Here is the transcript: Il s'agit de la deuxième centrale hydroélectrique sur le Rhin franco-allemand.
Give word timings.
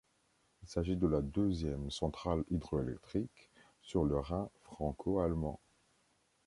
Il 0.63 0.67
s'agit 0.67 0.97
de 0.97 1.05
la 1.05 1.21
deuxième 1.21 1.91
centrale 1.91 2.43
hydroélectrique 2.49 3.51
sur 3.83 4.03
le 4.03 4.17
Rhin 4.17 4.49
franco-allemand. 4.61 5.59